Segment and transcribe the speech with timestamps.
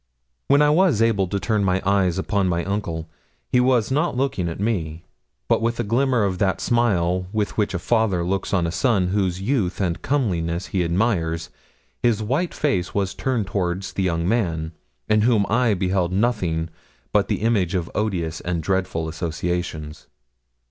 [0.47, 3.07] When I was able to turn my eyes upon my uncle
[3.51, 5.05] he was not looking at me;
[5.47, 9.09] but with a glimmer of that smile with which a father looks on a son
[9.09, 11.51] whose youth and comeliness he admires,
[12.01, 14.71] his white face was turned towards the young man,
[15.07, 16.71] in whom I beheld nothing
[17.13, 20.07] but the image of odious and dreadful associations.